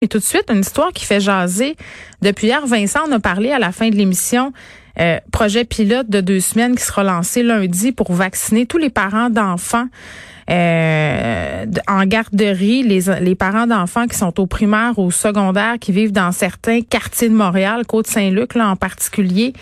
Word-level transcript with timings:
Et 0.00 0.06
tout 0.06 0.18
de 0.18 0.24
suite, 0.24 0.44
une 0.48 0.60
histoire 0.60 0.92
qui 0.92 1.04
fait 1.04 1.18
jaser. 1.18 1.76
Depuis 2.22 2.46
hier, 2.46 2.64
Vincent 2.68 3.00
en 3.08 3.10
a 3.10 3.18
parlé 3.18 3.50
à 3.50 3.58
la 3.58 3.72
fin 3.72 3.88
de 3.88 3.96
l'émission. 3.96 4.52
Euh, 5.00 5.18
projet 5.32 5.64
pilote 5.64 6.08
de 6.08 6.20
deux 6.20 6.38
semaines 6.38 6.76
qui 6.76 6.84
sera 6.84 7.02
lancé 7.02 7.42
lundi 7.42 7.90
pour 7.90 8.12
vacciner 8.12 8.64
tous 8.64 8.78
les 8.78 8.90
parents 8.90 9.28
d'enfants 9.28 9.86
euh, 10.50 11.66
en 11.88 12.04
garderie, 12.04 12.84
les, 12.84 13.00
les 13.20 13.34
parents 13.34 13.66
d'enfants 13.66 14.06
qui 14.06 14.16
sont 14.16 14.38
au 14.40 14.46
primaire 14.46 14.98
ou 14.98 15.06
au 15.06 15.10
secondaire, 15.10 15.78
qui 15.80 15.90
vivent 15.90 16.12
dans 16.12 16.30
certains 16.30 16.82
quartiers 16.82 17.28
de 17.28 17.34
Montréal, 17.34 17.84
Côte-Saint-Luc 17.84 18.54
là 18.54 18.68
en 18.68 18.76
particulier. 18.76 19.52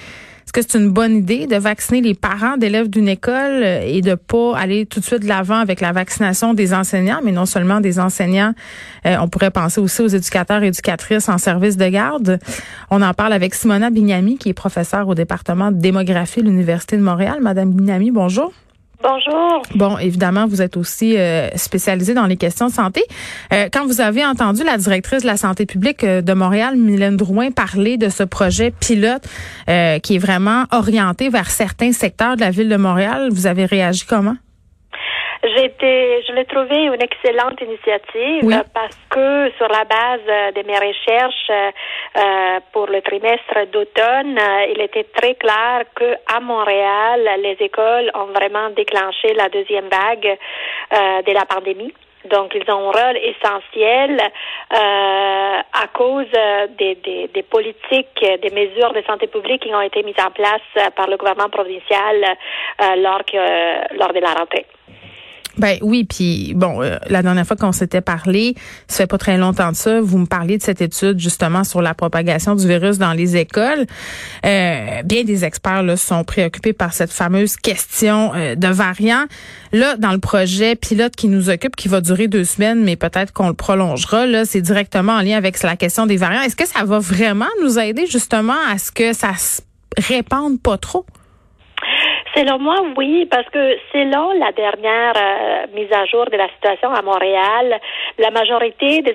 Est-ce 0.46 0.52
que 0.52 0.62
c'est 0.62 0.78
une 0.78 0.92
bonne 0.92 1.16
idée 1.16 1.48
de 1.48 1.56
vacciner 1.56 2.00
les 2.00 2.14
parents 2.14 2.56
d'élèves 2.56 2.88
d'une 2.88 3.08
école 3.08 3.64
euh, 3.64 3.80
et 3.84 4.00
de 4.00 4.14
pas 4.14 4.56
aller 4.56 4.86
tout 4.86 5.00
de 5.00 5.04
suite 5.04 5.22
de 5.22 5.26
l'avant 5.26 5.56
avec 5.58 5.80
la 5.80 5.90
vaccination 5.90 6.54
des 6.54 6.72
enseignants, 6.72 7.18
mais 7.24 7.32
non 7.32 7.46
seulement 7.46 7.80
des 7.80 7.98
enseignants, 7.98 8.54
euh, 9.06 9.16
on 9.20 9.26
pourrait 9.28 9.50
penser 9.50 9.80
aussi 9.80 10.02
aux 10.02 10.06
éducateurs 10.06 10.62
et 10.62 10.68
éducatrices 10.68 11.28
en 11.28 11.38
service 11.38 11.76
de 11.76 11.88
garde? 11.88 12.38
On 12.92 13.02
en 13.02 13.12
parle 13.12 13.32
avec 13.32 13.56
Simona 13.56 13.90
Bignami, 13.90 14.38
qui 14.38 14.50
est 14.50 14.54
professeure 14.54 15.08
au 15.08 15.16
département 15.16 15.72
de 15.72 15.78
démographie 15.78 16.42
de 16.42 16.46
l'Université 16.46 16.96
de 16.96 17.02
Montréal. 17.02 17.38
Madame 17.42 17.72
Bignami, 17.72 18.12
bonjour. 18.12 18.52
Bonjour. 19.02 19.62
Bon, 19.74 19.98
évidemment, 19.98 20.46
vous 20.46 20.62
êtes 20.62 20.76
aussi 20.76 21.16
euh, 21.16 21.48
spécialisée 21.56 22.14
dans 22.14 22.26
les 22.26 22.36
questions 22.36 22.68
de 22.68 22.72
santé. 22.72 23.02
Euh, 23.52 23.68
quand 23.72 23.86
vous 23.86 24.00
avez 24.00 24.24
entendu 24.24 24.64
la 24.64 24.78
directrice 24.78 25.22
de 25.22 25.26
la 25.26 25.36
santé 25.36 25.66
publique 25.66 26.02
euh, 26.04 26.22
de 26.22 26.32
Montréal, 26.32 26.76
Mylène 26.76 27.16
Drouin, 27.16 27.50
parler 27.50 27.98
de 27.98 28.08
ce 28.08 28.22
projet 28.22 28.70
pilote 28.70 29.22
qui 29.66 30.14
est 30.14 30.18
vraiment 30.18 30.64
orienté 30.70 31.28
vers 31.28 31.50
certains 31.50 31.92
secteurs 31.92 32.36
de 32.36 32.40
la 32.40 32.50
ville 32.50 32.68
de 32.68 32.76
Montréal, 32.76 33.28
vous 33.30 33.46
avez 33.46 33.64
réagi 33.64 34.04
comment? 34.06 34.36
J'étais, 35.54 36.22
je 36.26 36.32
l'ai 36.32 36.44
trouvé 36.44 36.86
une 36.86 37.02
excellente 37.02 37.60
initiative 37.60 38.64
parce 38.74 38.98
que 39.10 39.52
sur 39.56 39.68
la 39.68 39.84
base 39.84 40.54
de 40.54 40.66
mes 40.66 40.78
recherches 40.78 41.50
euh, 41.50 42.60
pour 42.72 42.86
le 42.86 43.00
trimestre 43.02 43.66
d'automne, 43.72 44.38
euh, 44.38 44.72
il 44.74 44.80
était 44.80 45.04
très 45.04 45.34
clair 45.34 45.84
que 45.94 46.16
à 46.34 46.40
Montréal, 46.40 47.28
les 47.42 47.56
écoles 47.60 48.10
ont 48.14 48.32
vraiment 48.32 48.70
déclenché 48.70 49.34
la 49.34 49.48
deuxième 49.48 49.88
vague 49.88 50.36
euh, 50.92 51.22
de 51.22 51.32
la 51.32 51.44
pandémie. 51.44 51.92
Donc, 52.30 52.54
ils 52.54 52.68
ont 52.70 52.88
un 52.88 52.92
rôle 52.92 53.18
essentiel 53.18 54.20
euh, 54.20 54.76
à 54.76 55.86
cause 55.92 56.26
des, 56.78 56.96
des, 56.96 57.28
des, 57.32 57.42
politiques, 57.42 58.20
des 58.42 58.50
mesures 58.50 58.92
de 58.92 59.02
santé 59.02 59.28
publique 59.28 59.62
qui 59.62 59.74
ont 59.74 59.80
été 59.80 60.02
mises 60.02 60.18
en 60.18 60.30
place 60.30 60.92
par 60.96 61.06
le 61.08 61.16
gouvernement 61.16 61.50
provincial 61.50 62.24
euh, 62.24 62.96
lors, 62.96 63.24
que, 63.24 63.96
lors 63.96 64.12
de 64.12 64.18
la 64.18 64.32
rentrée. 64.32 64.66
Ben 65.58 65.78
oui, 65.80 66.04
puis 66.04 66.52
bon, 66.54 66.82
euh, 66.82 66.98
la 67.08 67.22
dernière 67.22 67.46
fois 67.46 67.56
qu'on 67.56 67.72
s'était 67.72 68.02
parlé, 68.02 68.54
ça 68.88 68.98
fait 68.98 69.06
pas 69.06 69.16
très 69.16 69.38
longtemps 69.38 69.70
de 69.70 69.76
ça, 69.76 70.00
vous 70.00 70.18
me 70.18 70.26
parliez 70.26 70.58
de 70.58 70.62
cette 70.62 70.82
étude 70.82 71.18
justement 71.18 71.64
sur 71.64 71.80
la 71.80 71.94
propagation 71.94 72.54
du 72.54 72.68
virus 72.68 72.98
dans 72.98 73.14
les 73.14 73.36
écoles. 73.36 73.86
Euh, 74.44 75.02
bien 75.04 75.24
des 75.24 75.44
experts 75.44 75.82
là, 75.82 75.96
sont 75.96 76.24
préoccupés 76.24 76.74
par 76.74 76.92
cette 76.92 77.12
fameuse 77.12 77.56
question 77.56 78.32
euh, 78.34 78.54
de 78.54 78.68
variants. 78.68 79.24
Là, 79.72 79.96
dans 79.96 80.12
le 80.12 80.18
projet 80.18 80.76
pilote 80.76 81.16
qui 81.16 81.28
nous 81.28 81.48
occupe, 81.48 81.74
qui 81.74 81.88
va 81.88 82.00
durer 82.00 82.28
deux 82.28 82.44
semaines, 82.44 82.82
mais 82.84 82.96
peut-être 82.96 83.32
qu'on 83.32 83.48
le 83.48 83.54
prolongera, 83.54 84.26
là, 84.26 84.44
c'est 84.44 84.60
directement 84.60 85.12
en 85.12 85.22
lien 85.22 85.36
avec 85.36 85.62
la 85.62 85.76
question 85.76 86.06
des 86.06 86.18
variants. 86.18 86.42
Est-ce 86.42 86.56
que 86.56 86.66
ça 86.66 86.84
va 86.84 86.98
vraiment 86.98 87.46
nous 87.62 87.78
aider 87.78 88.06
justement 88.06 88.56
à 88.70 88.78
ce 88.78 88.92
que 88.92 89.14
ça 89.14 89.34
se 89.36 89.62
répande 89.96 90.60
pas 90.60 90.76
trop? 90.76 91.06
Selon 92.36 92.58
moi, 92.58 92.76
oui, 92.98 93.24
parce 93.30 93.48
que 93.48 93.78
selon 93.92 94.32
la 94.38 94.52
dernière 94.52 95.14
euh, 95.16 95.66
mise 95.72 95.90
à 95.90 96.04
jour 96.04 96.26
de 96.26 96.36
la 96.36 96.48
situation 96.50 96.92
à 96.92 97.00
Montréal, 97.00 97.80
la 98.18 98.30
majorité 98.30 99.00
des, 99.00 99.14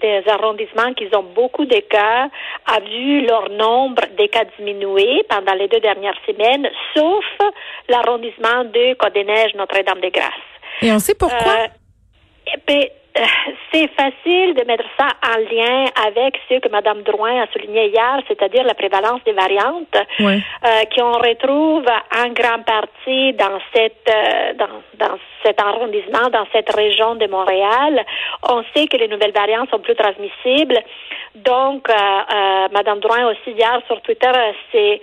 des 0.00 0.22
arrondissements 0.26 0.94
qui 0.94 1.06
ont 1.14 1.22
beaucoup 1.34 1.66
de 1.66 1.80
cas 1.80 2.28
a 2.66 2.80
vu 2.80 3.26
leur 3.26 3.50
nombre 3.50 4.02
de 4.18 4.26
cas 4.26 4.44
diminuer 4.58 5.22
pendant 5.28 5.52
les 5.52 5.68
deux 5.68 5.80
dernières 5.80 6.16
semaines, 6.26 6.66
sauf 6.96 7.24
l'arrondissement 7.90 8.64
de 8.64 8.94
Côte-des-Neiges, 8.94 9.54
Notre-Dame-des-Grâces. 9.54 10.32
Et 10.80 10.90
on 10.92 10.98
sait 10.98 11.14
pourquoi? 11.14 11.52
Euh, 11.52 12.56
ben, 12.66 12.86
c'est 13.72 13.90
facile 13.94 14.54
de 14.54 14.64
mettre 14.66 14.84
ça 14.98 15.08
en 15.26 15.38
lien 15.38 15.84
avec 16.06 16.38
ce 16.48 16.58
que 16.58 16.68
Mme 16.68 17.02
Drouin 17.02 17.42
a 17.42 17.46
souligné 17.52 17.88
hier, 17.88 18.20
c'est-à-dire 18.28 18.64
la 18.64 18.74
prévalence 18.74 19.22
des 19.24 19.32
variantes 19.32 19.96
euh, 20.20 20.36
qu'on 20.94 21.12
retrouve 21.12 21.86
en 21.86 22.28
grande 22.28 22.64
partie 22.64 23.32
dans 23.34 23.58
cette 23.74 24.08
euh, 24.08 24.54
dans, 24.54 25.06
dans 25.06 25.18
cet 25.44 25.60
arrondissement, 25.60 26.30
dans 26.32 26.46
cette 26.52 26.72
région 26.74 27.16
de 27.16 27.26
Montréal. 27.26 28.04
On 28.48 28.62
sait 28.74 28.86
que 28.86 28.96
les 28.96 29.08
nouvelles 29.08 29.32
variantes 29.32 29.70
sont 29.70 29.80
plus 29.80 29.96
transmissibles. 29.96 30.78
Donc, 31.34 31.88
euh, 31.88 31.92
euh 31.94 32.68
Mme 32.72 33.00
Drouin 33.00 33.30
aussi 33.30 33.50
hier 33.50 33.80
sur 33.88 34.00
Twitter 34.02 34.32
s'est 34.70 35.00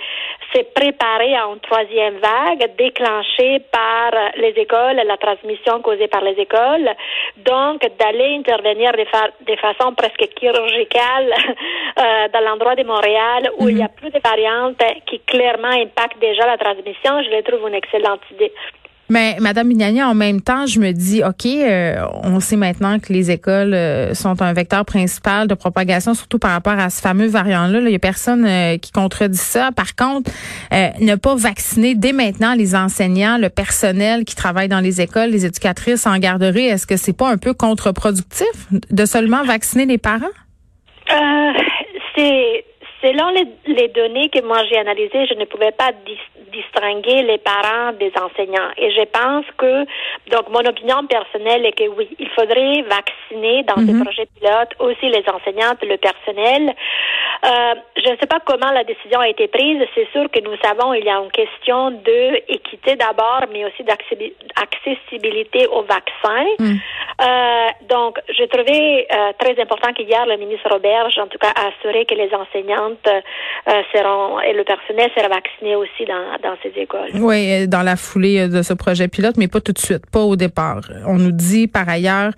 s'est 0.54 0.68
préparée 0.74 1.36
à 1.36 1.46
une 1.46 1.60
troisième 1.60 2.18
vague 2.18 2.76
déclenchée 2.76 3.60
par 3.72 4.12
les 4.38 4.54
écoles, 4.58 5.00
la 5.06 5.18
transmission 5.18 5.80
causée 5.82 6.08
par 6.08 6.22
les 6.22 6.40
écoles. 6.42 6.90
Donc, 7.38 7.82
d'aller 8.00 8.36
intervenir 8.36 8.92
de, 8.94 9.06
fa 9.06 9.30
de, 9.42 9.56
façon 9.58 9.94
presque 9.94 10.26
chirurgicale 10.40 11.34
euh, 12.00 12.28
dans 12.34 12.40
l'endroit 12.42 12.76
de 12.76 12.84
Montréal 12.84 13.52
où 13.58 13.70
il 13.70 13.78
y 13.78 13.82
a 13.82 13.88
mhm. 13.88 13.96
plus 13.96 14.12
de 14.12 14.20
variantes 14.24 14.82
qui 15.06 15.20
clairement 15.20 15.68
impactent 15.70 16.20
déjà 16.20 16.46
la 16.46 16.58
transmission, 16.58 17.22
je 17.24 17.30
le 17.36 17.44
trouve 17.44 17.68
une 17.68 17.76
excellente 17.76 18.22
idée. 18.32 18.54
Mais 19.10 19.38
Madame 19.40 19.68
Mignani, 19.68 20.04
en 20.04 20.14
même 20.14 20.40
temps, 20.40 20.68
je 20.68 20.80
me 20.80 20.92
dis, 20.92 21.24
ok, 21.24 21.46
euh, 21.46 21.96
on 22.24 22.40
sait 22.40 22.56
maintenant 22.56 23.00
que 23.00 23.12
les 23.12 23.32
écoles 23.32 23.74
euh, 23.74 24.14
sont 24.14 24.40
un 24.42 24.54
vecteur 24.54 24.86
principal 24.86 25.48
de 25.48 25.56
propagation, 25.56 26.14
surtout 26.14 26.38
par 26.38 26.52
rapport 26.52 26.78
à 26.78 26.92
ce 26.92 27.02
fameux 27.02 27.28
variant-là. 27.28 27.80
Il 27.80 27.90
y 27.90 27.96
a 27.96 28.00
personne 28.00 28.46
euh, 28.46 28.78
qui 28.78 28.92
contredit 28.92 29.38
ça. 29.38 29.72
Par 29.72 29.96
contre, 29.96 30.32
ne 30.72 31.16
pas 31.16 31.36
vacciner 31.36 31.96
dès 31.96 32.14
maintenant 32.14 32.54
les 32.54 32.76
enseignants, 32.76 33.38
le 33.40 33.50
personnel 33.50 34.26
qui 34.26 34.36
travaille 34.36 34.68
dans 34.68 34.80
les 34.80 35.02
écoles, 35.02 35.32
les 35.32 35.46
éducatrices 35.46 36.06
en 36.06 36.18
garderie, 36.20 36.66
est-ce 36.66 36.86
que 36.86 36.96
c'est 36.98 37.18
pas 37.18 37.30
un 37.30 37.38
peu 37.38 37.54
contre-productif 37.54 38.68
de 38.92 39.06
seulement 39.06 39.44
vacciner 39.44 39.86
les 39.86 39.98
parents? 39.98 40.28
c'est 42.16 42.66
selon 43.02 43.30
les, 43.30 43.74
les, 43.74 43.88
données 43.88 44.30
que 44.30 44.46
moi 44.46 44.62
j'ai 44.70 44.78
analysées, 44.78 45.26
je 45.26 45.34
ne 45.40 45.46
pouvais 45.46 45.72
pas 45.72 45.92
distinguer 46.52 47.24
les 47.24 47.38
parents 47.38 47.94
des 47.94 48.12
enseignants. 48.16 48.70
Et 48.78 48.92
je 48.92 49.04
pense 49.06 49.46
que, 49.58 49.86
donc 50.30 50.50
mon 50.50 50.66
opinion 50.68 51.06
personnelle 51.08 51.66
est 51.66 51.74
que 51.74 51.88
oui, 51.90 52.10
il 52.20 52.30
faudrait 52.30 52.82
vacciner 52.84 53.64
dans 53.64 53.76
ces 53.76 53.94
mhm. 53.94 54.04
projets 54.04 54.28
pilotes 54.38 54.74
aussi 54.80 55.10
les 55.10 55.24
enseignantes, 55.30 55.82
le 55.84 55.98
personnel. 55.98 56.74
Euh, 57.46 57.76
je 57.98 58.10
ne 58.12 58.18
sais 58.18 58.28
pas 58.28 58.40
comment 58.46 58.72
la 58.72 58.84
décision 58.84 59.20
a 59.20 59.30
été 59.30 59.48
prise. 59.48 59.82
C'est 59.96 60.10
sûr 60.12 60.30
que 60.32 60.40
nous 60.42 60.58
savons 60.64 60.94
il 60.94 61.06
y 61.06 61.10
a 61.10 61.20
une 61.20 61.32
question 61.32 61.92
de 61.92 62.52
équité 62.52 62.96
d'abord, 62.96 63.44
mais 63.52 63.66
aussi 63.66 63.84
d'accessibilité 63.84 65.68
au 65.68 65.84
vaccin. 65.84 66.46
Mhm. 66.60 66.80
Euh, 67.22 67.68
donc, 67.90 68.18
j'ai 68.30 68.48
trouvé 68.48 69.06
euh, 69.12 69.34
très 69.38 69.60
important 69.62 69.92
qu'hier, 69.94 70.26
le 70.26 70.38
ministre 70.38 70.70
Roberge, 70.70 71.18
en 71.20 71.28
tout 71.28 71.38
cas, 71.38 71.52
a 71.56 71.68
assuré 71.68 72.06
que 72.06 72.16
les 72.16 72.34
enseignantes 72.34 73.08
euh, 73.08 73.82
seront 73.94 74.40
et 74.40 74.54
le 74.54 74.64
personnel 74.64 75.12
sera 75.16 75.28
vacciné 75.28 75.76
aussi 75.76 76.06
dans, 76.06 76.39
dans 76.42 76.56
ces 76.64 76.70
écoles. 76.80 77.10
Oui, 77.16 77.68
dans 77.68 77.84
la 77.84 77.96
foulée 77.96 78.48
de 78.48 78.62
ce 78.62 78.74
projet 78.74 79.08
pilote, 79.08 79.38
mais 79.38 79.48
pas 79.48 79.62
tout 79.62 79.74
de 79.74 79.80
suite, 79.80 80.06
pas 80.12 80.22
au 80.22 80.36
départ. 80.36 80.82
On 81.06 81.18
nous 81.18 81.32
dit 81.32 81.68
par 81.68 81.88
ailleurs 81.88 82.34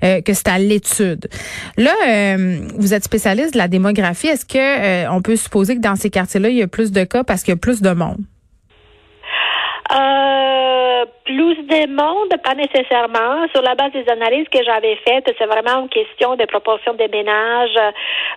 que 0.00 0.32
c'est 0.32 0.48
à 0.48 0.58
l'étude. 0.58 1.28
Là, 1.76 2.36
vous 2.76 2.94
êtes 2.94 3.04
spécialiste 3.04 3.54
de 3.54 3.58
la 3.58 3.68
démographie. 3.68 4.28
Est-ce 4.28 4.44
que 4.44 5.08
on 5.10 5.22
peut 5.22 5.36
supposer 5.36 5.76
que 5.76 5.80
dans 5.80 5.96
ces 5.96 6.10
quartiers-là, 6.10 6.48
il 6.48 6.56
y 6.56 6.62
a 6.62 6.68
plus 6.68 6.92
de 6.92 7.04
cas 7.04 7.24
parce 7.24 7.42
qu'il 7.42 7.52
y 7.52 7.56
a 7.56 7.60
plus 7.60 7.80
de 7.80 7.90
monde? 7.90 8.18
Euh, 9.92 10.73
plus 11.24 11.56
de 11.56 11.88
monde, 11.88 12.34
pas 12.42 12.54
nécessairement. 12.54 13.48
Sur 13.52 13.62
la 13.62 13.74
base 13.74 13.92
des 13.92 14.06
analyses 14.10 14.46
que 14.50 14.62
j'avais 14.62 14.96
faites, 15.06 15.24
c'est 15.38 15.46
vraiment 15.46 15.80
une 15.80 15.88
question 15.88 16.36
de 16.36 16.44
proportion 16.44 16.92
des 16.94 17.08
ménages 17.08 17.78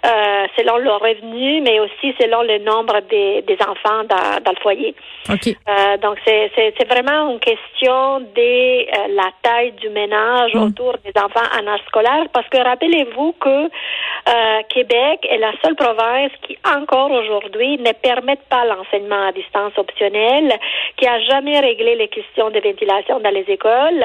euh, 0.05 0.45
selon 0.57 0.77
le 0.77 0.91
revenu, 0.91 1.61
mais 1.61 1.79
aussi 1.81 2.15
selon 2.19 2.43
le 2.43 2.59
nombre 2.59 3.01
des, 3.09 3.41
des 3.41 3.57
enfants 3.61 4.03
dans, 4.07 4.41
dans, 4.41 4.51
le 4.51 4.61
foyer. 4.61 4.95
Okay. 5.29 5.57
Euh, 5.67 5.97
donc, 5.97 6.17
c'est 6.25 6.87
vraiment 6.87 7.31
une 7.31 7.39
question 7.39 8.21
de 8.21 8.37
euh, 8.39 9.07
la 9.15 9.31
taille 9.41 9.73
du 9.73 9.89
ménage 9.89 10.53
mm. 10.53 10.61
autour 10.61 10.95
des 11.03 11.11
enfants 11.19 11.47
en 11.59 11.67
âge 11.67 11.81
scolaire, 11.87 12.27
parce 12.31 12.47
que 12.47 12.57
rappelez-vous 12.57 13.33
que 13.39 13.65
euh, 14.29 14.61
Québec 14.69 15.27
est 15.29 15.39
la 15.39 15.51
seule 15.61 15.75
province 15.75 16.31
qui, 16.43 16.57
encore 16.65 17.11
aujourd'hui, 17.11 17.77
ne 17.79 17.91
permet 17.91 18.37
pas 18.49 18.63
l'enseignement 18.65 19.27
à 19.27 19.31
distance 19.33 19.73
optionnel, 19.77 20.53
qui 20.95 21.05
a 21.05 21.19
jamais 21.21 21.59
réglé 21.59 21.95
les 21.95 22.07
questions 22.07 22.49
de 22.49 22.59
dans 22.85 23.33
les 23.33 23.45
écoles. 23.47 24.03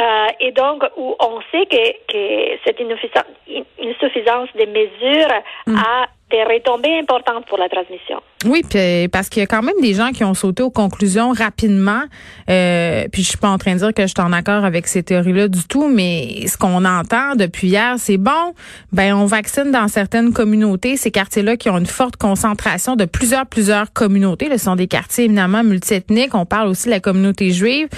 Euh, 0.00 0.26
et 0.38 0.52
donc, 0.52 0.84
où 0.96 1.16
on 1.20 1.40
sait 1.50 1.66
que, 1.66 1.92
que 2.06 2.58
cette 2.64 2.80
insuffisance 2.80 4.48
des 4.54 4.66
mesures 4.66 5.34
mm. 5.66 5.76
a 5.76 6.06
des 6.30 6.42
retombées 6.42 6.98
importantes 6.98 7.46
pour 7.46 7.58
la 7.58 7.68
transmission. 7.68 8.20
Oui, 8.46 8.62
puis 8.68 9.08
parce 9.08 9.28
qu'il 9.28 9.40
y 9.40 9.42
a 9.42 9.46
quand 9.46 9.62
même 9.62 9.74
des 9.82 9.94
gens 9.94 10.10
qui 10.12 10.24
ont 10.24 10.32
sauté 10.32 10.62
aux 10.62 10.70
conclusions 10.70 11.32
rapidement. 11.32 12.02
Euh, 12.48 13.04
puis 13.12 13.22
je 13.22 13.28
suis 13.28 13.38
pas 13.38 13.50
en 13.50 13.58
train 13.58 13.74
de 13.74 13.78
dire 13.78 13.92
que 13.92 14.02
je 14.02 14.08
suis 14.08 14.20
en 14.20 14.32
accord 14.32 14.64
avec 14.64 14.86
ces 14.86 15.02
théories-là 15.02 15.48
du 15.48 15.64
tout, 15.64 15.88
mais 15.88 16.46
ce 16.46 16.56
qu'on 16.56 16.84
entend 16.84 17.34
depuis 17.36 17.68
hier, 17.68 17.94
c'est 17.98 18.16
bon. 18.16 18.54
Ben 18.92 19.14
on 19.14 19.26
vaccine 19.26 19.70
dans 19.70 19.88
certaines 19.88 20.32
communautés, 20.32 20.96
ces 20.96 21.10
quartiers-là 21.10 21.56
qui 21.56 21.68
ont 21.68 21.78
une 21.78 21.86
forte 21.86 22.16
concentration 22.16 22.96
de 22.96 23.04
plusieurs 23.04 23.46
plusieurs 23.46 23.92
communautés. 23.92 24.48
Ce 24.50 24.58
sont 24.58 24.76
des 24.76 24.86
quartiers 24.86 25.24
éminemment 25.24 25.62
multiethniques. 25.62 26.34
On 26.34 26.46
parle 26.46 26.68
aussi 26.68 26.86
de 26.86 26.90
la 26.90 27.00
communauté 27.00 27.50
juive. 27.50 27.88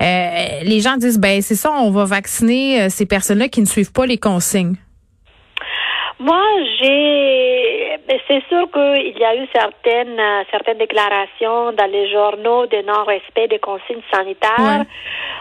Euh, 0.00 0.60
les 0.62 0.80
gens 0.80 0.96
disent 0.96 1.18
ben 1.18 1.40
c'est 1.42 1.54
ça, 1.54 1.70
on 1.70 1.90
va 1.90 2.04
vacciner 2.04 2.82
euh, 2.82 2.88
ces 2.88 3.06
personnes-là 3.06 3.48
qui 3.48 3.60
ne 3.60 3.66
suivent 3.66 3.92
pas 3.92 4.06
les 4.06 4.18
consignes. 4.18 4.76
Moi, 6.22 6.44
j'ai, 6.78 7.98
c'est 8.28 8.44
sûr 8.48 8.70
qu'il 8.70 9.18
y 9.18 9.24
a 9.24 9.34
eu 9.34 9.48
certaines, 9.52 10.20
euh, 10.20 10.44
certaines 10.52 10.78
déclarations 10.78 11.72
dans 11.72 11.90
les 11.90 12.12
journaux 12.12 12.66
de 12.66 12.80
non-respect 12.82 13.48
des 13.48 13.58
consignes 13.58 14.02
sanitaires. 14.12 14.84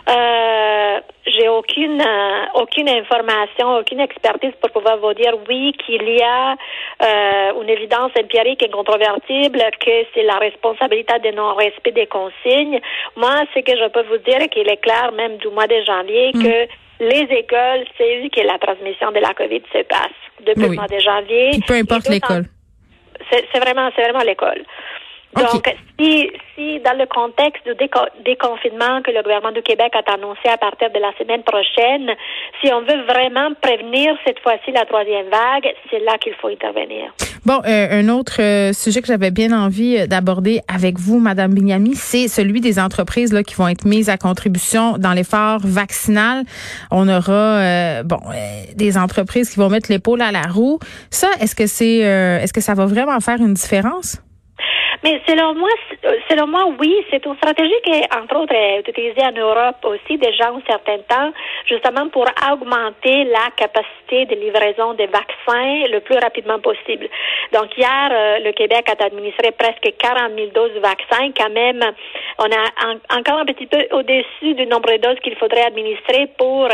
Euh, 0.09 0.99
j'ai 1.27 1.47
aucune, 1.49 2.01
euh, 2.01 2.45
aucune 2.55 2.89
information, 2.89 3.77
aucune 3.77 3.99
expertise 3.99 4.53
pour 4.59 4.71
pouvoir 4.71 4.97
vous 4.97 5.13
dire 5.13 5.33
oui 5.47 5.71
qu'il 5.85 6.01
y 6.01 6.21
a 6.23 6.55
euh, 7.03 7.61
une 7.61 7.69
évidence 7.69 8.11
empirique 8.19 8.63
incontrovertible 8.63 9.61
que 9.79 9.91
c'est 10.15 10.23
la 10.23 10.39
responsabilité 10.39 11.19
de 11.19 11.35
non-respect 11.35 11.91
des 11.91 12.07
consignes. 12.07 12.81
Moi, 13.15 13.43
ce 13.53 13.59
que 13.59 13.77
je 13.77 13.87
peux 13.89 14.03
vous 14.09 14.17
dire, 14.17 14.49
qu'il 14.49 14.67
est 14.67 14.81
clair 14.81 15.11
même 15.11 15.37
du 15.37 15.49
mois 15.49 15.67
de 15.67 15.79
janvier 15.85 16.31
mm. 16.33 16.43
que 16.43 16.67
les 17.01 17.27
écoles, 17.35 17.85
c'est 17.97 18.23
eux 18.23 18.29
que 18.29 18.41
la 18.41 18.59
transmission 18.59 19.11
de 19.11 19.19
la 19.19 19.33
COVID 19.33 19.63
se 19.73 19.81
passe 19.83 20.19
depuis 20.45 20.69
le 20.69 20.75
mois 20.75 20.87
de 20.87 20.99
janvier. 20.99 21.59
peu 21.67 21.73
importe 21.73 22.07
l'école. 22.07 22.45
C'est 23.31 23.59
vraiment, 23.59 23.89
c'est 23.95 24.03
vraiment 24.03 24.23
l'école. 24.23 24.63
Donc, 25.35 25.75
si, 25.99 26.29
si 26.55 26.79
dans 26.81 26.97
le 26.97 27.05
contexte 27.05 27.65
du 27.65 27.75
déconfinement 28.25 29.01
que 29.01 29.11
le 29.11 29.21
gouvernement 29.23 29.53
du 29.53 29.61
Québec 29.61 29.93
a 29.95 30.13
annoncé 30.13 30.49
à 30.49 30.57
partir 30.57 30.89
de 30.91 30.99
la 30.99 31.11
semaine 31.17 31.43
prochaine, 31.43 32.11
si 32.61 32.71
on 32.71 32.81
veut 32.81 33.03
vraiment 33.03 33.49
prévenir 33.61 34.15
cette 34.25 34.39
fois-ci 34.39 34.71
la 34.71 34.85
troisième 34.85 35.29
vague, 35.29 35.73
c'est 35.89 35.99
là 35.99 36.17
qu'il 36.17 36.33
faut 36.35 36.49
intervenir. 36.49 37.13
Bon, 37.43 37.59
euh, 37.65 37.87
un 37.91 38.09
autre 38.09 38.39
euh, 38.39 38.71
sujet 38.71 39.01
que 39.01 39.07
j'avais 39.07 39.31
bien 39.31 39.51
envie 39.51 39.97
euh, 39.97 40.05
d'aborder 40.05 40.61
avec 40.67 40.99
vous, 40.99 41.19
Madame 41.19 41.55
Bignami, 41.55 41.95
c'est 41.95 42.27
celui 42.27 42.61
des 42.61 42.77
entreprises 42.77 43.33
là, 43.33 43.41
qui 43.41 43.55
vont 43.55 43.67
être 43.67 43.85
mises 43.85 44.09
à 44.09 44.17
contribution 44.17 44.97
dans 44.99 45.13
l'effort 45.13 45.59
vaccinal. 45.63 46.43
On 46.91 47.07
aura 47.09 48.03
bon 48.03 48.19
des 48.75 48.97
entreprises 48.97 49.49
qui 49.49 49.59
vont 49.59 49.69
mettre 49.69 49.91
l'épaule 49.91 50.21
à 50.21 50.31
la 50.31 50.43
roue. 50.43 50.79
Ça, 51.09 51.27
est-ce 51.39 51.55
que 51.55 51.67
c'est 51.67 51.97
est-ce 51.97 52.53
que 52.53 52.61
ça 52.61 52.73
va 52.73 52.85
vraiment 52.85 53.19
faire 53.19 53.37
une 53.37 53.53
différence? 53.53 54.21
Mais 55.03 55.19
selon 55.27 55.55
moi, 55.55 55.69
selon 56.29 56.47
moi, 56.47 56.65
oui, 56.79 56.95
c'est 57.09 57.25
une 57.25 57.35
stratégie 57.37 57.73
qui, 57.83 57.91
entre 58.15 58.37
autres, 58.37 58.53
est 58.53 58.87
utilisée 58.87 59.23
en 59.23 59.31
Europe 59.31 59.77
aussi 59.83 60.17
déjà 60.17 60.49
un 60.49 60.61
certain 60.67 60.99
temps, 61.07 61.31
justement 61.67 62.07
pour 62.09 62.25
augmenter 62.51 63.23
la 63.25 63.49
capacité 63.55 64.25
de 64.25 64.35
livraison 64.39 64.93
des 64.93 65.07
vaccins 65.07 65.87
le 65.91 65.99
plus 66.01 66.17
rapidement 66.17 66.59
possible. 66.59 67.07
Donc 67.51 67.75
hier, 67.77 68.09
euh, 68.11 68.39
le 68.43 68.51
Québec 68.51 68.87
a 68.89 69.03
administré 69.03 69.51
presque 69.51 69.89
40 69.97 70.31
000 70.35 70.51
doses 70.53 70.73
de 70.75 70.79
vaccins. 70.79 71.31
Quand 71.35 71.49
même, 71.49 71.81
on 72.37 72.45
a 72.45 73.17
encore 73.17 73.39
un 73.39 73.45
petit 73.45 73.65
peu 73.65 73.79
au-dessus 73.91 74.53
du 74.53 74.67
nombre 74.67 74.91
de 74.91 74.97
doses 74.97 75.19
qu'il 75.23 75.35
faudrait 75.35 75.65
administrer 75.65 76.27
pour 76.37 76.67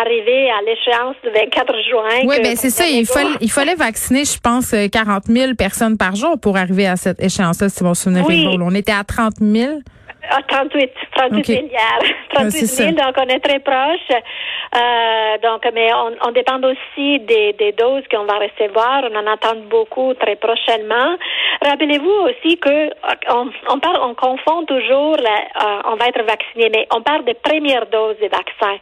arriver 0.00 0.50
à 0.50 0.62
l'échéance 0.62 1.16
du 1.22 1.30
24 1.30 1.74
juin. 1.88 2.20
Oui, 2.24 2.36
ben 2.42 2.56
c'est 2.56 2.70
ça. 2.70 2.86
Il 2.86 3.06
fallait, 3.06 3.36
il 3.40 3.50
fallait 3.50 3.74
vacciner, 3.74 4.24
je 4.24 4.38
pense, 4.38 4.74
40 4.92 5.26
000 5.26 5.54
personnes 5.54 5.96
par 5.96 6.16
jour 6.16 6.38
pour 6.40 6.56
arriver 6.56 6.86
à 6.86 6.96
cette 6.96 7.20
échéance-là 7.68 7.70
si 7.70 7.84
mon 7.84 7.94
souvenir 7.94 8.26
oui. 8.26 8.46
On 8.60 8.74
était 8.74 8.92
à 8.92 9.04
30 9.04 9.36
000. 9.40 9.80
Ah, 10.30 10.42
38, 10.46 10.90
38 11.16 11.62
milliards. 11.62 12.02
38 12.34 12.66
000, 12.66 12.90
donc 12.92 13.14
on 13.16 13.28
est 13.28 13.40
très 13.40 13.60
proche. 13.60 14.10
Euh, 14.10 15.38
donc, 15.42 15.66
mais 15.72 15.90
on, 15.94 16.12
on 16.28 16.32
dépend 16.32 16.60
aussi 16.62 17.20
des, 17.20 17.54
des 17.54 17.72
doses 17.72 18.04
qu'on 18.10 18.24
va 18.24 18.38
recevoir. 18.38 19.04
On 19.10 19.16
en 19.16 19.26
attend 19.26 19.56
beaucoup 19.70 20.12
très 20.14 20.36
prochainement. 20.36 21.16
Rappelez-vous 21.64 22.28
aussi 22.28 22.58
que 22.58 22.90
on, 23.30 23.50
on, 23.70 23.78
parle, 23.78 23.98
on 24.02 24.14
confond 24.14 24.64
toujours, 24.66 25.16
euh, 25.16 25.82
on 25.86 25.96
va 25.96 26.06
être 26.08 26.22
vacciné, 26.22 26.70
mais 26.74 26.86
on 26.94 27.00
parle 27.00 27.24
de 27.24 27.32
première 27.32 27.86
dose 27.86 28.16
de 28.20 28.28
vaccin. 28.28 28.76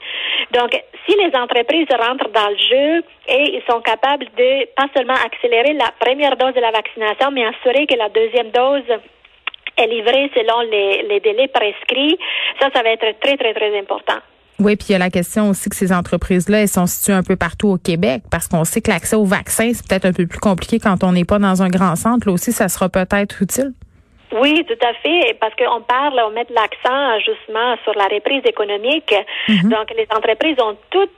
Donc, 0.53 0.71
si 1.07 1.15
les 1.17 1.35
entreprises 1.39 1.89
rentrent 1.91 2.31
dans 2.31 2.49
le 2.49 2.57
jeu 2.57 3.05
et 3.29 3.57
ils 3.57 3.63
sont 3.71 3.81
capables 3.81 4.27
de 4.37 4.67
pas 4.75 4.87
seulement 4.97 5.15
accélérer 5.25 5.75
la 5.75 5.93
première 5.99 6.37
dose 6.37 6.55
de 6.55 6.61
la 6.61 6.73
vaccination, 6.73 7.31
mais 7.31 7.47
assurer 7.47 7.87
que 7.87 7.95
la 7.97 8.09
deuxième 8.09 8.51
dose 8.51 8.83
est 9.77 9.87
livrée 9.87 10.31
selon 10.35 10.61
les, 10.71 11.03
les 11.09 11.21
délais 11.21 11.49
prescrits, 11.49 12.19
ça, 12.61 12.69
ça 12.75 12.83
va 12.83 12.91
être 12.91 13.21
très, 13.21 13.37
très, 13.37 13.55
très 13.55 13.79
important. 13.79 14.19
Oui, 14.59 14.77
puis 14.77 14.87
il 14.89 14.93
y 14.93 14.95
a 14.95 14.99
la 14.99 15.11
question 15.11 15.51
aussi 15.51 15.69
que 15.69 15.77
ces 15.77 15.93
entreprises-là, 15.93 16.63
elles 16.63 16.69
sont 16.69 16.87
situées 16.87 17.13
un 17.13 17.23
peu 17.23 17.37
partout 17.37 17.69
au 17.69 17.77
Québec 17.77 18.23
parce 18.31 18.49
qu'on 18.49 18.65
sait 18.65 18.81
que 18.81 18.91
l'accès 18.91 19.17
au 19.17 19.25
vaccin, 19.25 19.71
c'est 19.75 19.87
peut-être 19.87 20.07
un 20.07 20.13
peu 20.13 20.27
plus 20.27 20.39
compliqué 20.39 20.79
quand 20.79 21.05
on 21.05 21.13
n'est 21.13 21.27
pas 21.27 21.39
dans 21.39 21.63
un 21.63 21.69
grand 21.69 21.95
centre. 21.95 22.27
Là 22.27 22.33
aussi, 22.33 22.53
ça 22.53 22.69
sera 22.69 22.89
peut-être 22.89 23.43
utile. 23.43 23.73
Oui, 24.33 24.65
tout 24.67 24.87
à 24.87 24.93
fait, 24.95 25.37
parce 25.41 25.55
qu'on 25.55 25.83
parle, 25.83 26.21
on 26.27 26.31
met 26.31 26.47
l'accent 26.51 27.19
justement 27.21 27.77
sur 27.85 27.95
la 27.95 28.05
reprise 28.05 28.43
économique. 28.45 29.15
Mm-hmm. 29.49 29.69
Donc, 29.69 29.91
les 29.97 30.07
entreprises 30.11 30.57
ont 30.61 30.77
toutes 30.91 31.13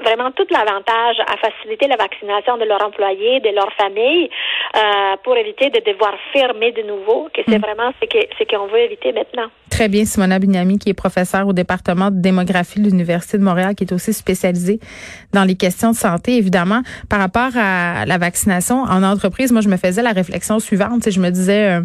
vraiment 0.00 0.30
tout 0.32 0.46
l'avantage 0.50 1.16
à 1.20 1.36
faciliter 1.36 1.86
la 1.86 1.96
vaccination 1.96 2.56
de 2.56 2.64
leurs 2.64 2.82
employés, 2.82 3.40
de 3.40 3.54
leurs 3.54 3.72
familles, 3.74 4.30
euh, 4.76 5.16
pour 5.22 5.36
éviter 5.36 5.70
de 5.70 5.80
devoir 5.84 6.14
fermer 6.32 6.72
de 6.72 6.82
nouveau, 6.82 7.28
que 7.34 7.42
c'est 7.46 7.58
mm. 7.58 7.62
vraiment 7.62 7.92
ce 8.00 8.06
qu'on 8.06 8.26
ce 8.38 8.44
qu'on 8.44 8.66
veut 8.66 8.80
éviter 8.80 9.12
maintenant. 9.12 9.48
Très 9.70 9.88
bien, 9.88 10.04
Simona 10.04 10.38
Bignami, 10.38 10.78
qui 10.78 10.90
est 10.90 10.94
professeure 10.94 11.46
au 11.46 11.52
département 11.52 12.10
de 12.10 12.20
démographie 12.20 12.80
de 12.80 12.88
l'Université 12.88 13.38
de 13.38 13.42
Montréal, 13.42 13.74
qui 13.74 13.84
est 13.84 13.92
aussi 13.92 14.12
spécialisée 14.12 14.80
dans 15.32 15.44
les 15.44 15.56
questions 15.56 15.90
de 15.90 15.96
santé, 15.96 16.36
évidemment. 16.36 16.82
Par 17.08 17.20
rapport 17.20 17.50
à 17.56 18.04
la 18.06 18.18
vaccination 18.18 18.82
en 18.82 19.02
entreprise, 19.02 19.52
moi, 19.52 19.62
je 19.62 19.68
me 19.68 19.76
faisais 19.76 20.02
la 20.02 20.12
réflexion 20.12 20.58
suivante. 20.58 21.10
Je 21.10 21.20
me 21.20 21.30
disais, 21.30 21.70
euh, 21.70 21.80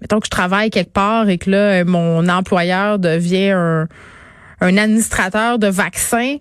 mettons 0.00 0.20
que 0.20 0.26
je 0.26 0.30
travaille 0.30 0.70
quelque 0.70 0.92
part 0.92 1.28
et 1.28 1.38
que 1.38 1.50
là, 1.50 1.84
mon 1.84 2.28
employeur 2.28 2.98
devient 2.98 3.50
un, 3.50 3.88
un 4.60 4.76
administrateur 4.76 5.58
de 5.58 5.68
vaccins. 5.68 6.36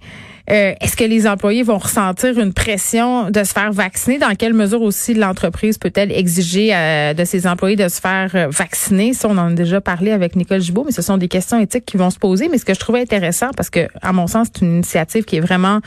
Euh, 0.52 0.74
est-ce 0.82 0.96
que 0.96 1.04
les 1.04 1.28
employés 1.28 1.64
vont 1.64 1.78
ressentir 1.78 2.40
une 2.40 2.54
pression 2.54 3.30
de 3.30 3.44
se 3.44 3.54
faire 3.54 3.72
vacciner? 3.72 4.18
Dans 4.18 4.34
quelle 4.36 4.54
mesure 4.54 4.82
aussi 4.82 5.14
l'entreprise 5.14 5.78
peut-elle 5.78 6.12
exiger 6.12 6.72
euh, 6.74 7.14
de 7.14 7.24
ses 7.24 7.46
employés 7.46 7.76
de 7.76 7.88
se 7.88 8.02
faire 8.02 8.32
euh, 8.34 8.48
vacciner? 8.50 9.14
Ça, 9.14 9.28
on 9.28 9.38
en 9.38 9.52
a 9.52 9.54
déjà 9.54 9.80
parlé 9.80 10.12
avec 10.12 10.36
Nicole 10.36 10.62
Gibault, 10.62 10.86
mais 10.86 10.92
ce 10.92 11.04
sont 11.04 11.18
des 11.18 11.28
questions 11.28 11.60
éthiques 11.60 11.86
qui 11.86 11.98
vont 11.98 12.10
se 12.10 12.18
poser. 12.18 12.50
Mais 12.50 12.58
ce 12.58 12.66
que 12.66 12.74
je 12.74 12.80
trouvais 12.80 13.02
intéressant, 13.02 13.50
parce 13.56 13.70
que, 13.70 13.88
à 14.02 14.12
mon 14.12 14.26
sens, 14.26 14.48
c'est 14.54 14.66
une 14.66 14.76
initiative 14.76 15.24
qui 15.24 15.38
est 15.38 15.42
vraiment 15.42 15.82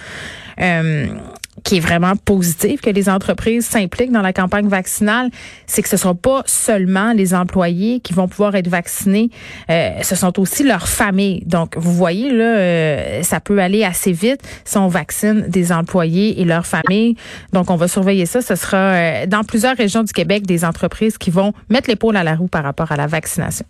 qui 1.64 1.76
est 1.76 1.80
vraiment 1.80 2.16
positif 2.16 2.80
que 2.80 2.90
les 2.90 3.08
entreprises 3.08 3.66
s'impliquent 3.66 4.12
dans 4.12 4.22
la 4.22 4.32
campagne 4.32 4.68
vaccinale, 4.68 5.30
c'est 5.66 5.82
que 5.82 5.88
ce 5.88 5.96
ne 5.96 6.00
sera 6.00 6.14
pas 6.14 6.42
seulement 6.46 7.12
les 7.12 7.34
employés 7.34 8.00
qui 8.00 8.12
vont 8.12 8.28
pouvoir 8.28 8.54
être 8.54 8.68
vaccinés, 8.68 9.30
euh, 9.70 9.90
ce 10.02 10.14
sont 10.14 10.38
aussi 10.40 10.64
leurs 10.64 10.88
familles. 10.88 11.42
Donc, 11.46 11.76
vous 11.76 11.92
voyez, 11.92 12.30
là, 12.30 12.44
euh, 12.44 13.22
ça 13.22 13.40
peut 13.40 13.60
aller 13.60 13.84
assez 13.84 14.12
vite 14.12 14.40
si 14.64 14.78
on 14.78 14.88
vaccine 14.88 15.44
des 15.48 15.72
employés 15.72 16.40
et 16.40 16.44
leurs 16.44 16.66
familles. 16.66 17.16
Donc, 17.52 17.70
on 17.70 17.76
va 17.76 17.88
surveiller 17.88 18.26
ça. 18.26 18.40
Ce 18.40 18.54
sera 18.54 18.76
euh, 18.76 19.26
dans 19.26 19.44
plusieurs 19.44 19.76
régions 19.76 20.02
du 20.02 20.12
Québec 20.12 20.46
des 20.46 20.64
entreprises 20.64 21.18
qui 21.18 21.30
vont 21.30 21.52
mettre 21.68 21.88
l'épaule 21.88 22.16
à 22.16 22.24
la 22.24 22.34
roue 22.34 22.48
par 22.48 22.64
rapport 22.64 22.92
à 22.92 22.96
la 22.96 23.06
vaccination. 23.06 23.66